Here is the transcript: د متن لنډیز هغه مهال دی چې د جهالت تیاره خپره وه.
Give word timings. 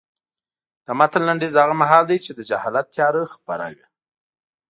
د 0.85 0.87
متن 0.99 1.21
لنډیز 1.27 1.53
هغه 1.61 1.75
مهال 1.81 2.03
دی 2.09 2.17
چې 2.25 2.31
د 2.33 2.39
جهالت 2.49 2.85
تیاره 2.95 3.21
خپره 3.35 3.65
وه. 3.75 3.85